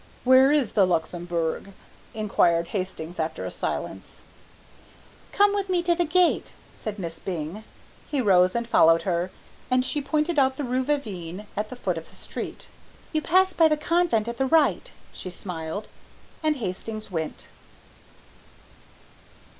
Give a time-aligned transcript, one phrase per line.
[0.23, 1.73] "Where is the Luxembourg?"
[2.15, 4.21] inquired Hastings after a silence.
[5.31, 7.63] "Come with me to the gate," said Miss Byng.
[8.09, 9.29] He rose and followed her,
[9.69, 12.65] and she pointed out the rue Vavin at the foot of the street.
[13.13, 15.87] "You pass by the convent to the right," she smiled;
[16.41, 17.45] and Hastings went.